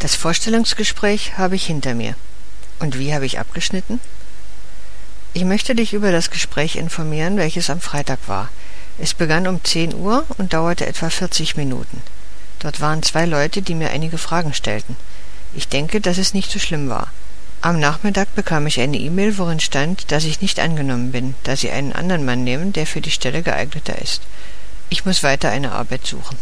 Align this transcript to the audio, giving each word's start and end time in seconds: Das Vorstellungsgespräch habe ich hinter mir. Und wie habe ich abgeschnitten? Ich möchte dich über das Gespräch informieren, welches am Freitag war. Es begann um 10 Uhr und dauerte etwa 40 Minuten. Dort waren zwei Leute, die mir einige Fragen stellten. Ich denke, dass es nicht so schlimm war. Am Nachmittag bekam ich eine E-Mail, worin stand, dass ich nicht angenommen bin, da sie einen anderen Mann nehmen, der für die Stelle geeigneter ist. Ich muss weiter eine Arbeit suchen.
Das 0.00 0.14
Vorstellungsgespräch 0.14 1.36
habe 1.36 1.56
ich 1.56 1.66
hinter 1.66 1.94
mir. 1.94 2.14
Und 2.78 2.98
wie 2.98 3.12
habe 3.12 3.26
ich 3.26 3.38
abgeschnitten? 3.38 4.00
Ich 5.34 5.44
möchte 5.44 5.74
dich 5.74 5.92
über 5.92 6.10
das 6.10 6.30
Gespräch 6.30 6.76
informieren, 6.76 7.36
welches 7.36 7.68
am 7.68 7.82
Freitag 7.82 8.18
war. 8.26 8.48
Es 8.98 9.12
begann 9.12 9.46
um 9.46 9.62
10 9.62 9.94
Uhr 9.94 10.24
und 10.38 10.54
dauerte 10.54 10.86
etwa 10.86 11.10
40 11.10 11.54
Minuten. 11.56 12.00
Dort 12.60 12.80
waren 12.80 13.02
zwei 13.02 13.26
Leute, 13.26 13.60
die 13.60 13.74
mir 13.74 13.90
einige 13.90 14.16
Fragen 14.16 14.54
stellten. 14.54 14.96
Ich 15.54 15.68
denke, 15.68 16.00
dass 16.00 16.16
es 16.16 16.32
nicht 16.32 16.50
so 16.50 16.58
schlimm 16.58 16.88
war. 16.88 17.12
Am 17.60 17.78
Nachmittag 17.78 18.34
bekam 18.34 18.66
ich 18.66 18.80
eine 18.80 18.96
E-Mail, 18.96 19.36
worin 19.36 19.60
stand, 19.60 20.10
dass 20.12 20.24
ich 20.24 20.40
nicht 20.40 20.60
angenommen 20.60 21.12
bin, 21.12 21.34
da 21.42 21.56
sie 21.56 21.70
einen 21.70 21.92
anderen 21.92 22.24
Mann 22.24 22.42
nehmen, 22.42 22.72
der 22.72 22.86
für 22.86 23.02
die 23.02 23.10
Stelle 23.10 23.42
geeigneter 23.42 24.00
ist. 24.00 24.22
Ich 24.88 25.04
muss 25.04 25.22
weiter 25.22 25.50
eine 25.50 25.72
Arbeit 25.72 26.06
suchen. 26.06 26.38